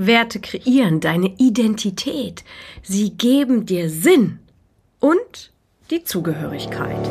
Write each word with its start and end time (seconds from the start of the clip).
Werte 0.00 0.38
kreieren 0.38 1.00
deine 1.00 1.34
Identität. 1.38 2.44
Sie 2.84 3.10
geben 3.10 3.66
dir 3.66 3.90
Sinn 3.90 4.38
und 5.00 5.50
die 5.90 6.04
Zugehörigkeit. 6.04 7.04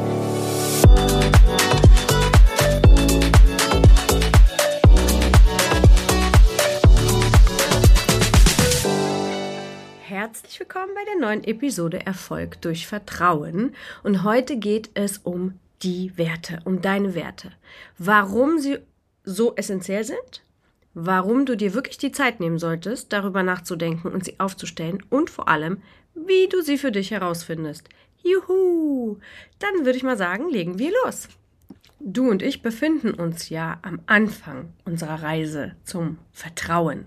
Herzlich 10.07 10.57
willkommen 10.57 10.93
bei 10.95 11.03
der 11.03 11.19
neuen 11.19 11.43
Episode 11.43 12.05
Erfolg 12.05 12.61
durch 12.61 12.87
Vertrauen. 12.87 13.75
Und 14.03 14.23
heute 14.23 14.55
geht 14.55 14.91
es 14.93 15.17
um 15.17 15.59
die 15.83 16.17
Werte, 16.17 16.61
um 16.63 16.81
deine 16.81 17.15
Werte. 17.15 17.51
Warum 17.97 18.59
sie 18.59 18.77
so 19.25 19.53
essentiell 19.57 20.05
sind, 20.05 20.41
warum 20.99 21.45
du 21.45 21.55
dir 21.55 21.75
wirklich 21.75 21.99
die 21.99 22.11
Zeit 22.11 22.39
nehmen 22.39 22.57
solltest, 22.57 23.13
darüber 23.13 23.43
nachzudenken 23.43 24.11
und 24.11 24.25
sie 24.25 24.39
aufzustellen 24.39 25.03
und 25.11 25.29
vor 25.29 25.47
allem, 25.47 25.83
wie 26.15 26.47
du 26.49 26.63
sie 26.63 26.79
für 26.79 26.91
dich 26.91 27.11
herausfindest. 27.11 27.87
Juhu! 28.23 29.19
Dann 29.59 29.85
würde 29.85 29.95
ich 29.95 30.03
mal 30.03 30.17
sagen, 30.17 30.49
legen 30.49 30.79
wir 30.79 30.91
los. 31.05 31.29
Du 31.99 32.27
und 32.27 32.41
ich 32.41 32.63
befinden 32.63 33.11
uns 33.11 33.49
ja 33.49 33.77
am 33.83 33.99
Anfang 34.07 34.73
unserer 34.85 35.21
Reise 35.21 35.75
zum 35.83 36.17
Vertrauen 36.31 37.05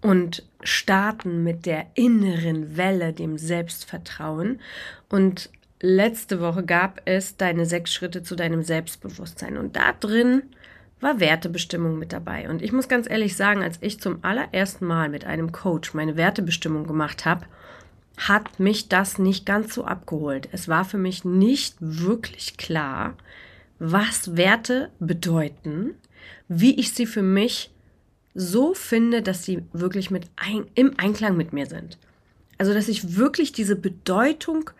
und 0.00 0.46
starten 0.62 1.42
mit 1.42 1.66
der 1.66 1.86
inneren 1.94 2.76
Welle, 2.76 3.12
dem 3.12 3.36
Selbstvertrauen. 3.36 4.60
Und 5.08 5.50
letzte 5.80 6.40
Woche 6.40 6.64
gab 6.64 7.02
es 7.04 7.36
deine 7.36 7.66
sechs 7.66 7.92
Schritte 7.92 8.22
zu 8.22 8.36
deinem 8.36 8.62
Selbstbewusstsein. 8.62 9.56
Und 9.56 9.74
da 9.74 9.92
drin 9.92 10.44
war 11.00 11.20
Wertebestimmung 11.20 11.98
mit 11.98 12.12
dabei. 12.12 12.48
Und 12.48 12.62
ich 12.62 12.72
muss 12.72 12.88
ganz 12.88 13.08
ehrlich 13.08 13.36
sagen, 13.36 13.62
als 13.62 13.78
ich 13.80 14.00
zum 14.00 14.18
allerersten 14.22 14.86
Mal 14.86 15.08
mit 15.08 15.24
einem 15.24 15.52
Coach 15.52 15.94
meine 15.94 16.16
Wertebestimmung 16.16 16.86
gemacht 16.86 17.24
habe, 17.24 17.46
hat 18.16 18.58
mich 18.58 18.88
das 18.88 19.18
nicht 19.18 19.46
ganz 19.46 19.74
so 19.74 19.84
abgeholt. 19.84 20.48
Es 20.50 20.66
war 20.68 20.84
für 20.84 20.98
mich 20.98 21.24
nicht 21.24 21.76
wirklich 21.78 22.56
klar, 22.56 23.16
was 23.78 24.36
Werte 24.36 24.90
bedeuten, 24.98 25.94
wie 26.48 26.78
ich 26.78 26.92
sie 26.92 27.06
für 27.06 27.22
mich 27.22 27.70
so 28.34 28.74
finde, 28.74 29.22
dass 29.22 29.44
sie 29.44 29.64
wirklich 29.72 30.10
mit 30.10 30.26
ein, 30.36 30.66
im 30.74 30.94
Einklang 30.98 31.36
mit 31.36 31.52
mir 31.52 31.66
sind. 31.66 31.98
Also, 32.58 32.74
dass 32.74 32.88
ich 32.88 33.16
wirklich 33.16 33.52
diese 33.52 33.76
Bedeutung 33.76 34.70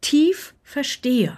tief 0.00 0.54
verstehe. 0.62 1.36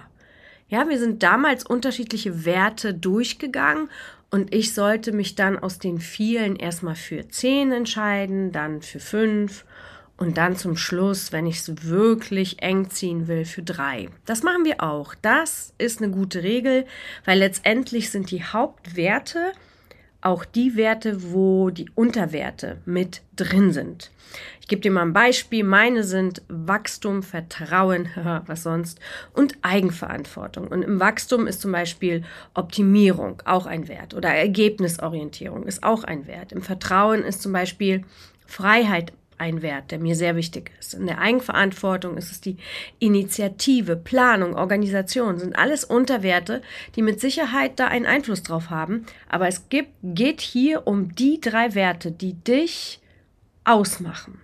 Ja, 0.69 0.89
wir 0.89 0.99
sind 0.99 1.23
damals 1.23 1.65
unterschiedliche 1.65 2.43
Werte 2.43 2.93
durchgegangen 2.93 3.89
und 4.31 4.53
ich 4.53 4.73
sollte 4.73 5.13
mich 5.13 5.35
dann 5.35 5.57
aus 5.57 5.79
den 5.79 5.99
vielen 5.99 6.57
erstmal 6.57 6.95
für 6.95 7.29
zehn 7.29 7.71
entscheiden, 7.71 8.51
dann 8.51 8.81
für 8.81 8.99
fünf 8.99 9.63
und 10.17 10.37
dann 10.37 10.57
zum 10.57 10.75
Schluss, 10.75 11.31
wenn 11.31 11.47
ich 11.47 11.59
es 11.59 11.85
wirklich 11.85 12.61
eng 12.61 12.89
ziehen 12.89 13.27
will, 13.27 13.45
für 13.45 13.61
drei. 13.61 14.09
Das 14.25 14.43
machen 14.43 14.65
wir 14.65 14.83
auch. 14.83 15.15
Das 15.21 15.73
ist 15.77 16.01
eine 16.01 16.11
gute 16.11 16.43
Regel, 16.43 16.85
weil 17.23 17.39
letztendlich 17.39 18.09
sind 18.09 18.29
die 18.31 18.43
Hauptwerte 18.43 19.53
auch 20.19 20.43
die 20.43 20.75
Werte, 20.75 21.31
wo 21.31 21.69
die 21.69 21.89
Unterwerte 21.95 22.81
mit 22.85 23.21
drin 23.37 23.71
sind. 23.71 24.11
Ich 24.67 24.69
gebe 24.69 24.81
dir 24.81 24.91
mal 24.91 25.03
ein 25.03 25.13
Beispiel. 25.13 25.63
Meine 25.63 26.03
sind 26.03 26.41
Wachstum, 26.49 27.23
Vertrauen, 27.23 28.09
was 28.47 28.63
sonst, 28.63 28.99
und 29.31 29.55
Eigenverantwortung. 29.61 30.67
Und 30.67 30.81
im 30.81 30.99
Wachstum 30.99 31.47
ist 31.47 31.61
zum 31.61 31.71
Beispiel 31.71 32.25
Optimierung 32.53 33.41
auch 33.45 33.65
ein 33.65 33.87
Wert 33.87 34.13
oder 34.13 34.27
Ergebnisorientierung 34.27 35.67
ist 35.67 35.83
auch 35.83 36.03
ein 36.03 36.27
Wert. 36.27 36.51
Im 36.51 36.63
Vertrauen 36.63 37.23
ist 37.23 37.41
zum 37.41 37.53
Beispiel 37.53 38.03
Freiheit 38.45 39.13
ein 39.37 39.61
Wert, 39.61 39.91
der 39.91 39.99
mir 39.99 40.17
sehr 40.17 40.35
wichtig 40.35 40.71
ist. 40.81 40.95
In 40.95 41.07
der 41.07 41.19
Eigenverantwortung 41.19 42.17
ist 42.17 42.33
es 42.33 42.41
die 42.41 42.57
Initiative, 42.99 43.95
Planung, 43.95 44.53
Organisation, 44.53 45.39
sind 45.39 45.57
alles 45.57 45.85
Unterwerte, 45.85 46.61
die 46.97 47.03
mit 47.03 47.21
Sicherheit 47.21 47.79
da 47.79 47.87
einen 47.87 48.05
Einfluss 48.05 48.43
drauf 48.43 48.69
haben. 48.69 49.05
Aber 49.29 49.47
es 49.47 49.69
gibt, 49.69 49.91
geht 50.03 50.41
hier 50.41 50.87
um 50.87 51.15
die 51.15 51.39
drei 51.39 51.73
Werte, 51.73 52.11
die 52.11 52.33
dich 52.33 52.99
ausmachen. 53.63 54.41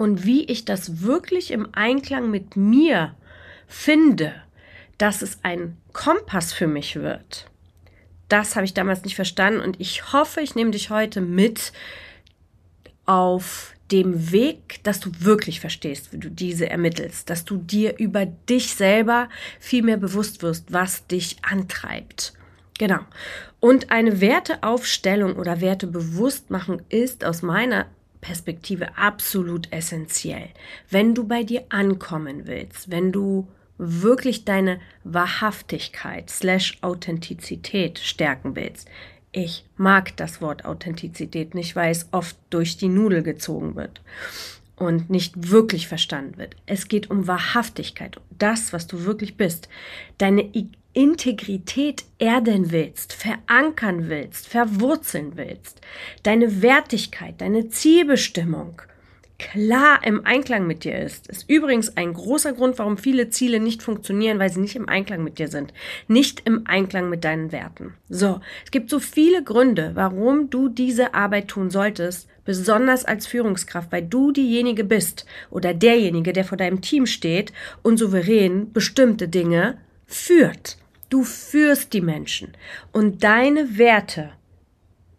Und 0.00 0.24
wie 0.24 0.44
ich 0.44 0.64
das 0.64 1.02
wirklich 1.02 1.50
im 1.50 1.68
Einklang 1.72 2.30
mit 2.30 2.56
mir 2.56 3.14
finde, 3.66 4.32
dass 4.96 5.20
es 5.20 5.40
ein 5.42 5.76
Kompass 5.92 6.54
für 6.54 6.66
mich 6.66 6.96
wird. 6.96 7.50
Das 8.30 8.56
habe 8.56 8.64
ich 8.64 8.72
damals 8.72 9.04
nicht 9.04 9.14
verstanden 9.14 9.60
und 9.60 9.78
ich 9.78 10.14
hoffe, 10.14 10.40
ich 10.40 10.54
nehme 10.54 10.70
dich 10.70 10.88
heute 10.88 11.20
mit 11.20 11.74
auf 13.04 13.74
dem 13.90 14.32
Weg, 14.32 14.82
dass 14.84 15.00
du 15.00 15.10
wirklich 15.18 15.60
verstehst, 15.60 16.14
wie 16.14 16.18
du 16.18 16.30
diese 16.30 16.70
ermittelst, 16.70 17.28
dass 17.28 17.44
du 17.44 17.58
dir 17.58 17.98
über 17.98 18.24
dich 18.24 18.72
selber 18.72 19.28
viel 19.58 19.82
mehr 19.82 19.98
bewusst 19.98 20.42
wirst, 20.42 20.72
was 20.72 21.06
dich 21.08 21.36
antreibt. 21.42 22.32
Genau. 22.78 23.00
Und 23.60 23.90
eine 23.90 24.22
Werteaufstellung 24.22 25.36
oder 25.36 25.60
Wertebewusstmachung 25.60 26.80
ist 26.88 27.22
aus 27.22 27.42
meiner 27.42 27.84
Perspektive 28.20 28.96
absolut 28.98 29.72
essentiell. 29.72 30.48
Wenn 30.88 31.14
du 31.14 31.26
bei 31.26 31.42
dir 31.42 31.64
ankommen 31.70 32.46
willst, 32.46 32.90
wenn 32.90 33.12
du 33.12 33.48
wirklich 33.78 34.44
deine 34.44 34.78
Wahrhaftigkeit 35.04 36.28
slash 36.28 36.78
Authentizität 36.82 37.98
stärken 37.98 38.54
willst, 38.56 38.88
ich 39.32 39.64
mag 39.76 40.16
das 40.16 40.42
Wort 40.42 40.64
Authentizität 40.64 41.54
nicht, 41.54 41.76
weil 41.76 41.92
es 41.92 42.08
oft 42.10 42.36
durch 42.50 42.76
die 42.76 42.88
Nudel 42.88 43.22
gezogen 43.22 43.76
wird 43.76 44.02
und 44.76 45.08
nicht 45.08 45.50
wirklich 45.50 45.86
verstanden 45.86 46.36
wird. 46.36 46.56
Es 46.66 46.88
geht 46.88 47.10
um 47.10 47.26
Wahrhaftigkeit, 47.26 48.20
das, 48.38 48.72
was 48.72 48.86
du 48.86 49.04
wirklich 49.04 49.36
bist. 49.36 49.68
Deine 50.18 50.42
Integrität 50.92 52.04
erden 52.18 52.72
willst, 52.72 53.12
verankern 53.12 54.08
willst, 54.08 54.48
verwurzeln 54.48 55.32
willst. 55.36 55.80
Deine 56.22 56.62
Wertigkeit, 56.62 57.40
deine 57.40 57.68
Zielbestimmung 57.68 58.82
klar 59.40 60.00
im 60.04 60.24
Einklang 60.26 60.66
mit 60.66 60.84
dir 60.84 60.98
ist. 60.98 61.26
Ist 61.28 61.48
übrigens 61.48 61.96
ein 61.96 62.12
großer 62.12 62.52
Grund, 62.52 62.78
warum 62.78 62.98
viele 62.98 63.30
Ziele 63.30 63.58
nicht 63.58 63.82
funktionieren, 63.82 64.38
weil 64.38 64.50
sie 64.50 64.60
nicht 64.60 64.76
im 64.76 64.88
Einklang 64.88 65.24
mit 65.24 65.38
dir 65.38 65.48
sind. 65.48 65.72
Nicht 66.08 66.42
im 66.44 66.66
Einklang 66.66 67.08
mit 67.08 67.24
deinen 67.24 67.50
Werten. 67.50 67.94
So, 68.08 68.40
es 68.64 68.70
gibt 68.70 68.90
so 68.90 69.00
viele 69.00 69.42
Gründe, 69.42 69.92
warum 69.94 70.50
du 70.50 70.68
diese 70.68 71.14
Arbeit 71.14 71.48
tun 71.48 71.70
solltest, 71.70 72.28
besonders 72.44 73.04
als 73.04 73.26
Führungskraft, 73.26 73.90
weil 73.92 74.02
du 74.02 74.30
diejenige 74.30 74.84
bist 74.84 75.24
oder 75.50 75.72
derjenige, 75.72 76.32
der 76.32 76.44
vor 76.44 76.58
deinem 76.58 76.82
Team 76.82 77.06
steht 77.06 77.52
und 77.82 77.96
souverän 77.96 78.72
bestimmte 78.72 79.28
Dinge 79.28 79.78
führt. 80.10 80.76
Du 81.08 81.24
führst 81.24 81.92
die 81.92 82.00
Menschen 82.00 82.52
und 82.92 83.24
deine 83.24 83.78
Werte 83.78 84.30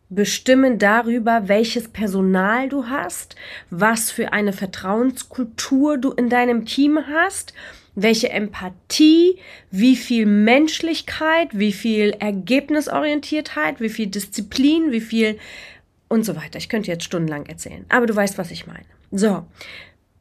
bestimmen 0.10 0.78
darüber, 0.78 1.48
welches 1.48 1.88
Personal 1.88 2.70
du 2.70 2.88
hast, 2.88 3.36
was 3.70 4.12
für 4.12 4.34
eine 4.34 4.54
Vertrauenskultur 4.54 5.98
du 5.98 6.12
in 6.12 6.30
deinem 6.30 6.66
Team 6.66 7.00
hast, 7.08 7.54
welche 7.96 8.30
Empathie, 8.30 9.38
wie 9.70 9.96
viel 9.96 10.26
Menschlichkeit, 10.26 11.50
wie 11.58 11.74
viel 11.74 12.12
Ergebnisorientiertheit, 12.20 13.80
wie 13.80 13.90
viel 13.90 14.08
Disziplin, 14.08 14.92
wie 14.92 15.02
viel 15.02 15.40
und 16.10 16.26
so 16.26 16.36
weiter. 16.36 16.58
Ich 16.58 16.68
könnte 16.68 16.92
jetzt 16.92 17.06
stundenlang 17.06 17.46
erzählen, 17.46 17.86
aber 17.90 18.06
du 18.06 18.16
weißt, 18.16 18.38
was 18.38 18.52
ich 18.52 18.68
meine. 18.68 18.86
So. 19.12 19.46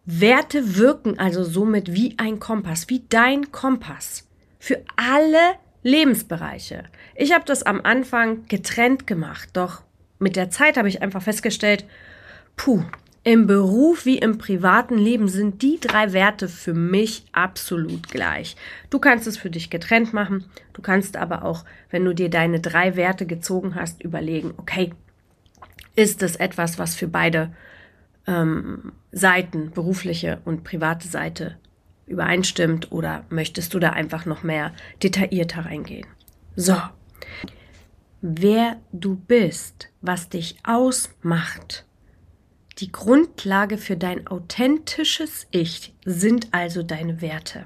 Werte 0.04 0.76
wirken 0.76 1.18
also 1.18 1.44
somit 1.44 1.92
wie 1.92 2.14
ein 2.16 2.40
Kompass, 2.40 2.88
wie 2.88 3.02
dein 3.08 3.52
Kompass 3.52 4.26
für 4.60 4.80
alle 4.94 5.56
Lebensbereiche. 5.82 6.84
Ich 7.16 7.32
habe 7.32 7.44
das 7.44 7.64
am 7.64 7.80
Anfang 7.82 8.46
getrennt 8.46 9.08
gemacht, 9.08 9.48
doch 9.54 9.82
mit 10.20 10.36
der 10.36 10.50
Zeit 10.50 10.76
habe 10.76 10.88
ich 10.88 11.02
einfach 11.02 11.22
festgestellt, 11.22 11.84
puh, 12.56 12.84
im 13.22 13.46
Beruf 13.46 14.06
wie 14.06 14.18
im 14.18 14.38
privaten 14.38 14.96
Leben 14.96 15.28
sind 15.28 15.60
die 15.62 15.78
drei 15.80 16.12
Werte 16.12 16.48
für 16.48 16.72
mich 16.72 17.24
absolut 17.32 18.08
gleich. 18.08 18.56
Du 18.88 18.98
kannst 18.98 19.26
es 19.26 19.36
für 19.36 19.50
dich 19.50 19.68
getrennt 19.68 20.12
machen, 20.12 20.44
du 20.72 20.80
kannst 20.80 21.16
aber 21.16 21.44
auch, 21.44 21.64
wenn 21.90 22.04
du 22.04 22.14
dir 22.14 22.30
deine 22.30 22.60
drei 22.60 22.96
Werte 22.96 23.26
gezogen 23.26 23.74
hast, 23.74 24.02
überlegen, 24.02 24.54
okay, 24.56 24.92
ist 25.96 26.22
es 26.22 26.36
etwas, 26.36 26.78
was 26.78 26.94
für 26.94 27.08
beide 27.08 27.52
ähm, 28.26 28.92
Seiten, 29.12 29.70
berufliche 29.70 30.40
und 30.44 30.64
private 30.64 31.08
Seite, 31.08 31.56
übereinstimmt 32.10 32.92
oder 32.92 33.24
möchtest 33.30 33.72
du 33.72 33.78
da 33.78 33.90
einfach 33.90 34.26
noch 34.26 34.42
mehr 34.42 34.72
detaillierter 35.02 35.64
reingehen? 35.64 36.06
So. 36.56 36.76
Wer 38.20 38.76
du 38.92 39.16
bist, 39.16 39.88
was 40.02 40.28
dich 40.28 40.56
ausmacht, 40.62 41.86
die 42.78 42.92
Grundlage 42.92 43.78
für 43.78 43.96
dein 43.96 44.26
authentisches 44.26 45.46
Ich 45.50 45.94
sind 46.04 46.48
also 46.52 46.82
deine 46.82 47.22
Werte. 47.22 47.64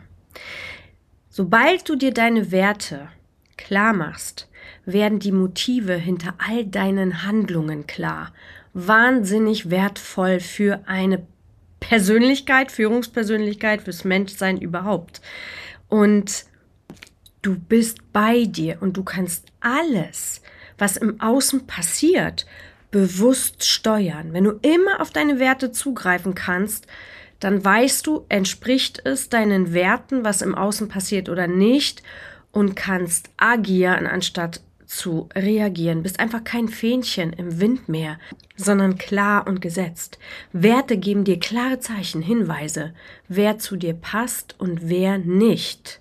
Sobald 1.28 1.88
du 1.88 1.96
dir 1.96 2.12
deine 2.12 2.52
Werte 2.52 3.08
klar 3.56 3.92
machst, 3.92 4.48
werden 4.84 5.18
die 5.18 5.32
Motive 5.32 5.94
hinter 5.94 6.34
all 6.38 6.64
deinen 6.64 7.24
Handlungen 7.24 7.86
klar. 7.86 8.32
wahnsinnig 8.74 9.70
wertvoll 9.70 10.40
für 10.40 10.80
eine 10.86 11.24
Persönlichkeit, 11.88 12.72
Führungspersönlichkeit, 12.72 13.82
fürs 13.82 14.04
Menschsein 14.04 14.58
überhaupt. 14.58 15.20
Und 15.88 16.46
du 17.42 17.58
bist 17.58 17.98
bei 18.12 18.44
dir 18.44 18.78
und 18.80 18.96
du 18.96 19.04
kannst 19.04 19.46
alles, 19.60 20.40
was 20.78 20.96
im 20.96 21.20
Außen 21.20 21.66
passiert, 21.66 22.46
bewusst 22.90 23.64
steuern. 23.64 24.32
Wenn 24.32 24.44
du 24.44 24.52
immer 24.62 25.00
auf 25.00 25.10
deine 25.10 25.38
Werte 25.38 25.72
zugreifen 25.72 26.34
kannst, 26.34 26.86
dann 27.38 27.62
weißt 27.62 28.06
du, 28.06 28.24
entspricht 28.30 29.02
es 29.04 29.28
deinen 29.28 29.74
Werten, 29.74 30.24
was 30.24 30.40
im 30.40 30.54
Außen 30.54 30.88
passiert 30.88 31.28
oder 31.28 31.46
nicht 31.46 32.02
und 32.50 32.76
kannst 32.76 33.28
agieren, 33.36 34.06
anstatt 34.06 34.62
zu 34.94 35.28
reagieren. 35.34 36.02
Bist 36.02 36.20
einfach 36.20 36.44
kein 36.44 36.68
Fähnchen 36.68 37.32
im 37.32 37.60
Wind 37.60 37.88
mehr, 37.88 38.18
sondern 38.56 38.96
klar 38.96 39.46
und 39.46 39.60
gesetzt. 39.60 40.18
Werte 40.52 40.96
geben 40.96 41.24
dir 41.24 41.38
klare 41.38 41.80
Zeichen, 41.80 42.22
Hinweise, 42.22 42.94
wer 43.28 43.58
zu 43.58 43.76
dir 43.76 43.94
passt 43.94 44.54
und 44.58 44.88
wer 44.88 45.18
nicht. 45.18 46.00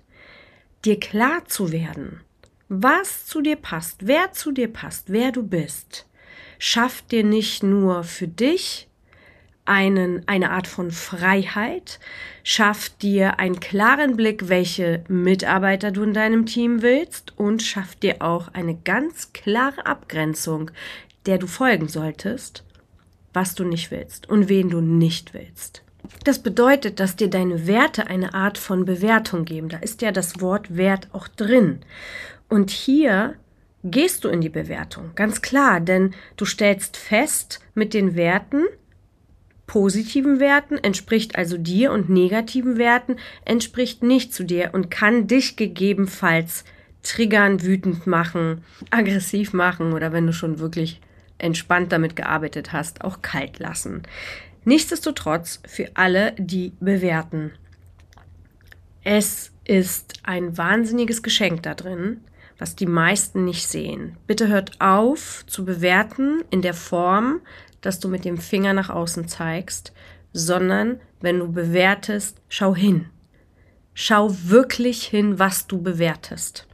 Dir 0.84 1.00
klar 1.00 1.44
zu 1.46 1.72
werden, 1.72 2.20
was 2.68 3.26
zu 3.26 3.40
dir 3.40 3.56
passt, 3.56 4.06
wer 4.06 4.32
zu 4.32 4.52
dir 4.52 4.68
passt, 4.68 5.10
wer 5.10 5.32
du 5.32 5.42
bist, 5.42 6.06
schafft 6.58 7.10
dir 7.12 7.24
nicht 7.24 7.62
nur 7.62 8.04
für 8.04 8.28
dich 8.28 8.88
einen, 9.64 10.26
eine 10.28 10.50
Art 10.50 10.66
von 10.66 10.90
Freiheit, 10.90 11.98
schafft 12.42 13.02
dir 13.02 13.38
einen 13.38 13.60
klaren 13.60 14.16
Blick, 14.16 14.48
welche 14.48 15.04
Mitarbeiter 15.08 15.90
du 15.90 16.02
in 16.02 16.14
deinem 16.14 16.46
Team 16.46 16.82
willst 16.82 17.32
und 17.38 17.62
schafft 17.62 18.02
dir 18.02 18.16
auch 18.20 18.48
eine 18.52 18.74
ganz 18.74 19.32
klare 19.32 19.86
Abgrenzung, 19.86 20.70
der 21.26 21.38
du 21.38 21.46
folgen 21.46 21.88
solltest, 21.88 22.64
was 23.32 23.54
du 23.54 23.64
nicht 23.64 23.90
willst 23.90 24.28
und 24.28 24.48
wen 24.48 24.68
du 24.68 24.80
nicht 24.80 25.32
willst. 25.32 25.82
Das 26.24 26.38
bedeutet, 26.38 27.00
dass 27.00 27.16
dir 27.16 27.28
deine 27.28 27.66
Werte 27.66 28.06
eine 28.06 28.34
Art 28.34 28.58
von 28.58 28.84
Bewertung 28.84 29.46
geben. 29.46 29.70
Da 29.70 29.78
ist 29.78 30.02
ja 30.02 30.12
das 30.12 30.40
Wort 30.40 30.76
Wert 30.76 31.08
auch 31.12 31.28
drin. 31.28 31.80
Und 32.48 32.70
hier 32.70 33.34
gehst 33.82 34.24
du 34.24 34.28
in 34.28 34.40
die 34.40 34.50
Bewertung, 34.50 35.12
ganz 35.14 35.42
klar, 35.42 35.80
denn 35.80 36.14
du 36.36 36.44
stellst 36.44 36.96
fest 36.96 37.60
mit 37.74 37.94
den 37.94 38.16
Werten, 38.16 38.64
positiven 39.66 40.40
Werten 40.40 40.76
entspricht 40.76 41.36
also 41.36 41.56
dir 41.56 41.92
und 41.92 42.10
negativen 42.10 42.76
Werten 42.76 43.16
entspricht 43.44 44.02
nicht 44.02 44.34
zu 44.34 44.44
dir 44.44 44.70
und 44.72 44.90
kann 44.90 45.26
dich 45.26 45.56
gegebenenfalls 45.56 46.64
triggern, 47.02 47.62
wütend 47.62 48.06
machen, 48.06 48.64
aggressiv 48.90 49.52
machen 49.52 49.92
oder 49.92 50.12
wenn 50.12 50.26
du 50.26 50.32
schon 50.32 50.58
wirklich 50.58 51.00
entspannt 51.38 51.92
damit 51.92 52.16
gearbeitet 52.16 52.72
hast, 52.72 53.02
auch 53.02 53.22
kalt 53.22 53.58
lassen. 53.58 54.02
Nichtsdestotrotz 54.64 55.60
für 55.66 55.90
alle, 55.94 56.32
die 56.38 56.72
bewerten. 56.80 57.52
Es 59.02 59.52
ist 59.64 60.14
ein 60.22 60.56
wahnsinniges 60.56 61.22
Geschenk 61.22 61.62
da 61.62 61.74
drin, 61.74 62.20
was 62.58 62.76
die 62.76 62.86
meisten 62.86 63.44
nicht 63.44 63.66
sehen. 63.66 64.16
Bitte 64.26 64.48
hört 64.48 64.80
auf 64.80 65.44
zu 65.46 65.64
bewerten 65.64 66.42
in 66.50 66.62
der 66.62 66.74
Form, 66.74 67.40
dass 67.86 68.00
du 68.00 68.08
mit 68.08 68.24
dem 68.24 68.38
Finger 68.38 68.72
nach 68.72 68.90
außen 68.90 69.28
zeigst, 69.28 69.92
sondern 70.32 71.00
wenn 71.20 71.38
du 71.38 71.52
bewertest, 71.52 72.40
schau 72.48 72.74
hin. 72.74 73.06
Schau 73.94 74.34
wirklich 74.44 75.04
hin, 75.04 75.38
was 75.38 75.66
du 75.66 75.80
bewertest. 75.80 76.66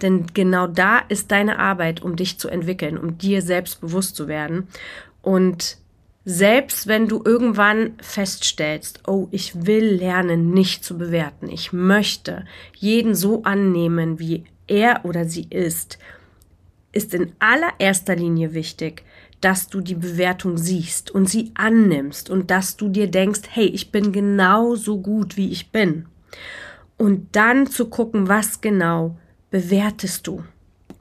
Denn 0.00 0.26
genau 0.34 0.66
da 0.66 0.98
ist 0.98 1.30
deine 1.30 1.58
Arbeit, 1.58 2.02
um 2.02 2.16
dich 2.16 2.38
zu 2.38 2.48
entwickeln, 2.48 2.98
um 2.98 3.18
dir 3.18 3.42
selbst 3.42 3.80
bewusst 3.80 4.16
zu 4.16 4.28
werden. 4.28 4.68
Und 5.20 5.78
selbst 6.24 6.86
wenn 6.86 7.08
du 7.08 7.22
irgendwann 7.24 7.94
feststellst, 8.00 9.00
oh, 9.08 9.28
ich 9.30 9.66
will 9.66 9.86
lernen, 9.86 10.50
nicht 10.50 10.84
zu 10.84 10.96
bewerten, 10.96 11.48
ich 11.48 11.72
möchte 11.72 12.44
jeden 12.76 13.14
so 13.14 13.42
annehmen, 13.42 14.18
wie 14.20 14.44
er 14.68 15.04
oder 15.04 15.24
sie 15.24 15.46
ist, 15.50 15.98
ist 16.92 17.14
in 17.14 17.32
allererster 17.40 18.14
Linie 18.14 18.54
wichtig, 18.54 19.02
dass 19.44 19.68
du 19.68 19.80
die 19.80 19.94
Bewertung 19.94 20.56
siehst 20.56 21.10
und 21.10 21.28
sie 21.28 21.52
annimmst 21.54 22.30
und 22.30 22.50
dass 22.50 22.76
du 22.76 22.88
dir 22.88 23.10
denkst, 23.10 23.42
hey, 23.50 23.66
ich 23.66 23.92
bin 23.92 24.12
genauso 24.12 24.98
gut, 24.98 25.36
wie 25.36 25.50
ich 25.50 25.70
bin. 25.70 26.06
Und 26.96 27.34
dann 27.36 27.66
zu 27.66 27.88
gucken, 27.88 28.28
was 28.28 28.60
genau 28.60 29.16
bewertest 29.50 30.26
du. 30.26 30.44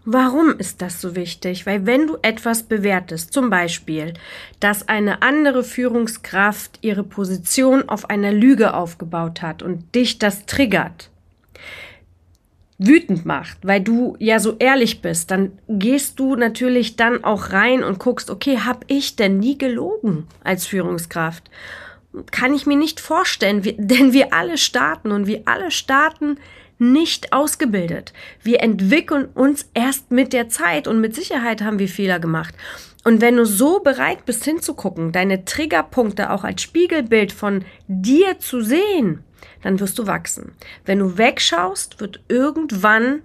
Warum 0.03 0.57
ist 0.57 0.81
das 0.81 0.99
so 0.99 1.15
wichtig? 1.15 1.67
Weil 1.67 1.85
wenn 1.85 2.07
du 2.07 2.17
etwas 2.23 2.63
bewertest, 2.63 3.33
zum 3.33 3.51
Beispiel, 3.51 4.15
dass 4.59 4.89
eine 4.89 5.21
andere 5.21 5.63
Führungskraft 5.63 6.79
ihre 6.81 7.03
Position 7.03 7.87
auf 7.87 8.09
einer 8.09 8.31
Lüge 8.31 8.73
aufgebaut 8.73 9.43
hat 9.43 9.61
und 9.61 9.93
dich 9.93 10.17
das 10.17 10.47
triggert, 10.47 11.10
wütend 12.83 13.25
macht, 13.25 13.59
weil 13.63 13.81
du 13.81 14.15
ja 14.19 14.39
so 14.39 14.55
ehrlich 14.57 15.01
bist, 15.01 15.29
dann 15.29 15.51
gehst 15.67 16.19
du 16.19 16.35
natürlich 16.35 16.95
dann 16.95 17.23
auch 17.23 17.51
rein 17.51 17.83
und 17.83 17.99
guckst, 17.99 18.29
okay, 18.29 18.57
hab 18.57 18.85
ich 18.87 19.15
denn 19.15 19.37
nie 19.37 19.57
gelogen 19.57 20.25
als 20.43 20.65
Führungskraft? 20.65 21.49
Kann 22.31 22.53
ich 22.53 22.65
mir 22.65 22.77
nicht 22.77 22.99
vorstellen, 22.99 23.61
denn 23.77 24.13
wir 24.13 24.33
alle 24.33 24.57
starten 24.57 25.11
und 25.11 25.27
wir 25.27 25.43
alle 25.45 25.69
starten 25.69 26.37
nicht 26.79 27.31
ausgebildet. 27.31 28.11
Wir 28.41 28.61
entwickeln 28.61 29.25
uns 29.35 29.69
erst 29.75 30.09
mit 30.09 30.33
der 30.33 30.49
Zeit 30.49 30.87
und 30.87 30.99
mit 30.99 31.13
Sicherheit 31.13 31.61
haben 31.61 31.77
wir 31.77 31.87
Fehler 31.87 32.19
gemacht. 32.19 32.55
Und 33.03 33.21
wenn 33.21 33.35
du 33.35 33.45
so 33.45 33.79
bereit 33.79 34.25
bist 34.25 34.43
hinzugucken, 34.43 35.11
deine 35.11 35.45
Triggerpunkte 35.45 36.31
auch 36.31 36.43
als 36.43 36.63
Spiegelbild 36.63 37.31
von 37.31 37.63
dir 37.87 38.39
zu 38.39 38.61
sehen, 38.61 39.23
dann 39.61 39.79
wirst 39.79 39.99
du 39.99 40.07
wachsen. 40.07 40.53
Wenn 40.85 40.99
du 40.99 41.17
wegschaust, 41.17 41.99
wird 41.99 42.21
irgendwann 42.27 43.21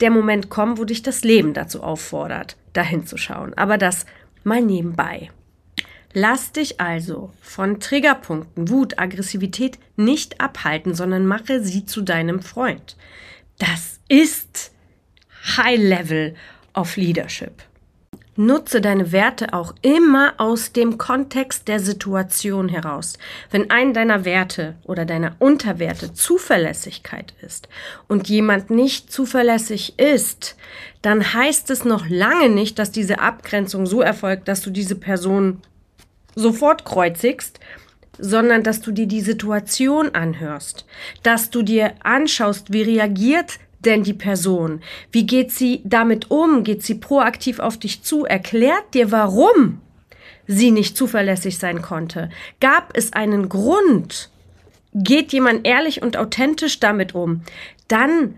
der 0.00 0.10
Moment 0.10 0.48
kommen, 0.48 0.78
wo 0.78 0.84
dich 0.84 1.02
das 1.02 1.24
Leben 1.24 1.54
dazu 1.54 1.82
auffordert, 1.82 2.56
dahin 2.72 3.06
zu 3.06 3.16
schauen. 3.16 3.54
Aber 3.54 3.78
das 3.78 4.06
mal 4.44 4.62
nebenbei. 4.62 5.30
Lass 6.12 6.52
dich 6.52 6.80
also 6.80 7.32
von 7.40 7.78
Triggerpunkten, 7.78 8.68
Wut, 8.68 8.98
Aggressivität 8.98 9.78
nicht 9.96 10.40
abhalten, 10.40 10.94
sondern 10.94 11.26
mache 11.26 11.62
sie 11.62 11.86
zu 11.86 12.02
deinem 12.02 12.42
Freund. 12.42 12.96
Das 13.58 14.00
ist 14.08 14.72
High 15.56 15.78
Level 15.78 16.34
of 16.74 16.96
Leadership. 16.96 17.62
Nutze 18.40 18.80
deine 18.80 19.12
Werte 19.12 19.52
auch 19.52 19.74
immer 19.82 20.32
aus 20.38 20.72
dem 20.72 20.96
Kontext 20.96 21.68
der 21.68 21.78
Situation 21.78 22.70
heraus. 22.70 23.18
Wenn 23.50 23.70
ein 23.70 23.92
deiner 23.92 24.24
Werte 24.24 24.76
oder 24.84 25.04
deiner 25.04 25.36
Unterwerte 25.40 26.14
Zuverlässigkeit 26.14 27.34
ist 27.42 27.68
und 28.08 28.30
jemand 28.30 28.70
nicht 28.70 29.12
zuverlässig 29.12 29.98
ist, 29.98 30.56
dann 31.02 31.34
heißt 31.34 31.68
es 31.68 31.84
noch 31.84 32.08
lange 32.08 32.48
nicht, 32.48 32.78
dass 32.78 32.90
diese 32.90 33.18
Abgrenzung 33.18 33.84
so 33.84 34.00
erfolgt, 34.00 34.48
dass 34.48 34.62
du 34.62 34.70
diese 34.70 34.94
Person 34.94 35.60
sofort 36.34 36.86
kreuzigst, 36.86 37.60
sondern 38.16 38.62
dass 38.62 38.80
du 38.80 38.90
dir 38.90 39.06
die 39.06 39.20
Situation 39.20 40.14
anhörst, 40.14 40.86
dass 41.22 41.50
du 41.50 41.60
dir 41.60 41.92
anschaust, 42.04 42.72
wie 42.72 42.82
reagiert 42.84 43.58
denn 43.84 44.02
die 44.02 44.14
Person? 44.14 44.80
Wie 45.12 45.26
geht 45.26 45.50
sie 45.52 45.80
damit 45.84 46.30
um? 46.30 46.64
Geht 46.64 46.82
sie 46.82 46.94
proaktiv 46.94 47.58
auf 47.58 47.78
dich 47.78 48.02
zu? 48.02 48.24
Erklärt 48.24 48.94
dir, 48.94 49.10
warum 49.10 49.80
sie 50.46 50.70
nicht 50.70 50.96
zuverlässig 50.96 51.58
sein 51.58 51.82
konnte? 51.82 52.30
Gab 52.60 52.96
es 52.96 53.12
einen 53.12 53.48
Grund? 53.48 54.30
Geht 54.92 55.32
jemand 55.32 55.66
ehrlich 55.66 56.02
und 56.02 56.16
authentisch 56.16 56.80
damit 56.80 57.14
um? 57.14 57.42
Dann 57.88 58.34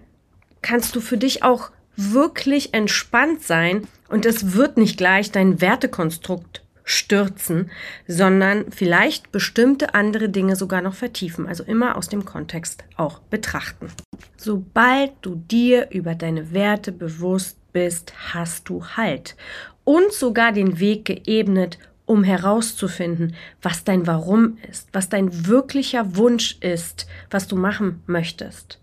kannst 0.60 0.94
du 0.94 1.00
für 1.00 1.16
dich 1.16 1.42
auch 1.42 1.70
wirklich 1.96 2.74
entspannt 2.74 3.42
sein 3.42 3.86
und 4.08 4.26
es 4.26 4.54
wird 4.54 4.76
nicht 4.76 4.96
gleich 4.96 5.30
dein 5.30 5.60
Wertekonstrukt 5.60 6.61
stürzen, 6.84 7.70
sondern 8.06 8.70
vielleicht 8.70 9.32
bestimmte 9.32 9.94
andere 9.94 10.28
Dinge 10.28 10.56
sogar 10.56 10.82
noch 10.82 10.94
vertiefen, 10.94 11.46
also 11.46 11.64
immer 11.64 11.96
aus 11.96 12.08
dem 12.08 12.24
Kontext 12.24 12.84
auch 12.96 13.18
betrachten. 13.20 13.88
Sobald 14.36 15.12
du 15.22 15.36
dir 15.36 15.90
über 15.90 16.14
deine 16.14 16.52
Werte 16.52 16.92
bewusst 16.92 17.58
bist, 17.72 18.12
hast 18.32 18.68
du 18.68 18.84
Halt 18.96 19.36
und 19.84 20.12
sogar 20.12 20.52
den 20.52 20.78
Weg 20.80 21.04
geebnet, 21.04 21.78
um 22.04 22.24
herauszufinden, 22.24 23.34
was 23.62 23.84
dein 23.84 24.06
Warum 24.06 24.58
ist, 24.68 24.88
was 24.92 25.08
dein 25.08 25.46
wirklicher 25.46 26.16
Wunsch 26.16 26.58
ist, 26.60 27.06
was 27.30 27.46
du 27.46 27.56
machen 27.56 28.02
möchtest. 28.06 28.81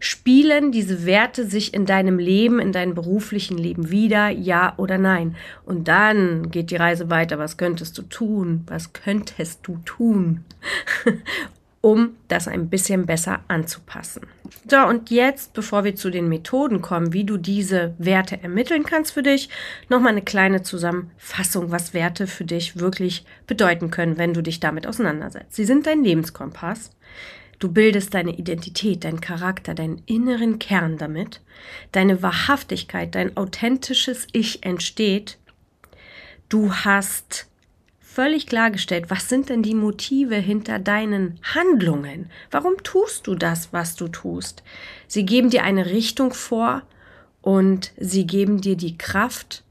Spielen 0.00 0.72
diese 0.72 1.06
Werte 1.06 1.46
sich 1.46 1.74
in 1.74 1.86
deinem 1.86 2.18
Leben, 2.18 2.60
in 2.60 2.72
deinem 2.72 2.94
beruflichen 2.94 3.58
Leben 3.58 3.90
wieder, 3.90 4.28
ja 4.28 4.74
oder 4.76 4.98
nein? 4.98 5.36
Und 5.64 5.88
dann 5.88 6.50
geht 6.50 6.70
die 6.70 6.76
Reise 6.76 7.10
weiter. 7.10 7.38
Was 7.38 7.56
könntest 7.56 7.98
du 7.98 8.02
tun? 8.02 8.64
Was 8.66 8.92
könntest 8.92 9.60
du 9.66 9.78
tun, 9.84 10.44
um 11.80 12.10
das 12.28 12.48
ein 12.48 12.68
bisschen 12.68 13.06
besser 13.06 13.40
anzupassen? 13.48 14.22
So, 14.70 14.78
und 14.86 15.10
jetzt, 15.10 15.52
bevor 15.54 15.84
wir 15.84 15.96
zu 15.96 16.10
den 16.10 16.28
Methoden 16.28 16.80
kommen, 16.80 17.12
wie 17.12 17.24
du 17.24 17.36
diese 17.36 17.94
Werte 17.98 18.42
ermitteln 18.42 18.84
kannst 18.84 19.12
für 19.12 19.22
dich, 19.22 19.48
nochmal 19.88 20.12
eine 20.12 20.22
kleine 20.22 20.62
Zusammenfassung, 20.62 21.70
was 21.70 21.94
Werte 21.94 22.26
für 22.26 22.44
dich 22.44 22.78
wirklich 22.78 23.24
bedeuten 23.46 23.90
können, 23.90 24.18
wenn 24.18 24.34
du 24.34 24.42
dich 24.42 24.60
damit 24.60 24.86
auseinandersetzt. 24.86 25.54
Sie 25.54 25.64
sind 25.64 25.86
dein 25.86 26.04
Lebenskompass. 26.04 26.90
Du 27.58 27.72
bildest 27.72 28.14
deine 28.14 28.38
Identität, 28.38 29.04
deinen 29.04 29.20
Charakter, 29.20 29.74
deinen 29.74 30.02
inneren 30.06 30.58
Kern 30.58 30.96
damit. 30.96 31.40
Deine 31.92 32.22
Wahrhaftigkeit, 32.22 33.14
dein 33.14 33.36
authentisches 33.36 34.26
Ich 34.32 34.64
entsteht. 34.64 35.38
Du 36.48 36.72
hast 36.72 37.48
völlig 37.98 38.46
klargestellt, 38.46 39.10
was 39.10 39.28
sind 39.28 39.48
denn 39.48 39.62
die 39.62 39.74
Motive 39.74 40.36
hinter 40.36 40.78
deinen 40.78 41.38
Handlungen? 41.42 42.30
Warum 42.50 42.76
tust 42.82 43.26
du 43.26 43.34
das, 43.34 43.72
was 43.72 43.96
du 43.96 44.08
tust? 44.08 44.62
Sie 45.06 45.26
geben 45.26 45.50
dir 45.50 45.62
eine 45.64 45.86
Richtung 45.86 46.32
vor 46.32 46.82
und 47.42 47.92
sie 47.96 48.26
geben 48.26 48.60
dir 48.60 48.76
die 48.76 48.98
Kraft, 48.98 49.62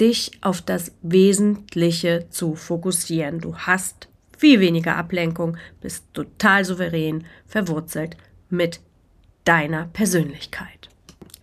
dich 0.00 0.32
auf 0.40 0.62
das 0.62 0.92
Wesentliche 1.02 2.26
zu 2.30 2.54
fokussieren. 2.54 3.40
Du 3.40 3.56
hast 3.56 4.08
viel 4.36 4.60
weniger 4.60 4.96
Ablenkung, 4.96 5.56
bist 5.80 6.04
total 6.12 6.64
souverän, 6.64 7.24
verwurzelt 7.46 8.16
mit 8.48 8.80
deiner 9.44 9.86
Persönlichkeit. 9.92 10.88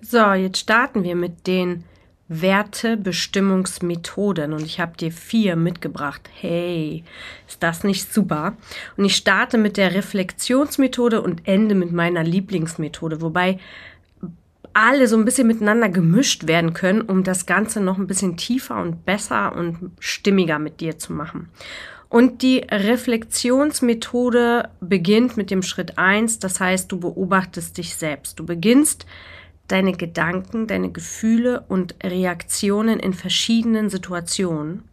So, 0.02 0.34
jetzt 0.34 0.60
starten 0.60 1.04
wir 1.04 1.16
mit 1.16 1.48
den 1.48 1.86
Wertebestimmungsmethoden 2.28 4.54
und 4.54 4.64
ich 4.64 4.80
habe 4.80 4.96
dir 4.98 5.12
vier 5.12 5.56
mitgebracht. 5.56 6.30
Hey, 6.34 7.04
ist 7.48 7.64
das 7.64 7.84
nicht 7.84 8.14
super? 8.14 8.56
Und 8.98 9.06
ich 9.06 9.16
starte 9.16 9.58
mit 9.58 9.78
der 9.78 9.94
Reflexionsmethode 9.94 11.22
und 11.22 11.48
ende 11.48 11.76
mit 11.76 11.92
meiner 11.92 12.24
Lieblingsmethode, 12.24 13.22
wobei 13.22 13.60
alle 14.74 15.08
so 15.08 15.16
ein 15.18 15.26
bisschen 15.26 15.48
miteinander 15.48 15.90
gemischt 15.90 16.48
werden 16.48 16.74
können, 16.74 17.02
um 17.02 17.24
das 17.24 17.46
Ganze 17.46 17.80
noch 17.80 18.00
ein 18.00 18.08
bisschen 18.08 18.38
tiefer 18.38 18.82
und 18.82 19.06
besser 19.06 19.56
und 19.56 19.92
stimmiger 20.00 20.58
mit 20.60 20.82
dir 20.82 20.98
zu 20.98 21.14
machen. 21.14 21.50
Und 22.14 22.44
die 22.44 22.60
Reflexionsmethode 22.60 24.70
beginnt 24.80 25.36
mit 25.36 25.50
dem 25.50 25.64
Schritt 25.64 25.98
eins, 25.98 26.38
das 26.38 26.60
heißt, 26.60 26.92
du 26.92 27.00
beobachtest 27.00 27.80
dich 27.80 27.96
selbst. 27.96 28.38
Du 28.38 28.46
beginnst 28.46 29.08
deine 29.68 29.94
Gedanken, 29.94 30.68
deine 30.68 30.92
Gefühle 30.92 31.66
und 31.70 31.96
Reaktionen 32.04 33.00
in 33.00 33.16
verschiedenen 33.16 33.90
Situationen 33.90 34.84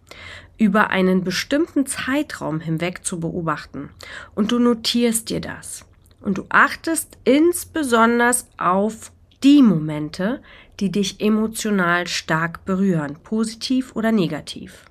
über 0.56 0.88
einen 0.88 1.22
bestimmten 1.22 1.84
Zeitraum 1.84 2.58
hinweg 2.58 3.04
zu 3.04 3.20
beobachten. 3.20 3.90
Und 4.34 4.50
du 4.50 4.58
notierst 4.58 5.28
dir 5.28 5.42
das. 5.42 5.84
Und 6.22 6.38
du 6.38 6.46
achtest 6.48 7.18
insbesondere 7.24 8.34
auf 8.56 9.12
die 9.42 9.60
Momente, 9.60 10.40
die 10.80 10.90
dich 10.90 11.20
emotional 11.20 12.06
stark 12.06 12.64
berühren, 12.64 13.18
positiv 13.22 13.94
oder 13.94 14.10
negativ. 14.10 14.86